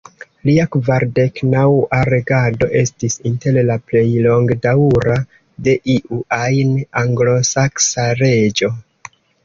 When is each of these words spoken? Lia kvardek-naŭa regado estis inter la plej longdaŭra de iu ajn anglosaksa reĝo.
Lia 0.47 0.63
kvardek-naŭa 0.75 1.99
regado 2.09 2.69
estis 2.81 3.19
inter 3.31 3.61
la 3.69 3.77
plej 3.91 4.05
longdaŭra 4.29 5.21
de 5.69 5.79
iu 6.01 6.23
ajn 6.43 6.77
anglosaksa 7.07 8.13
reĝo. 8.27 8.77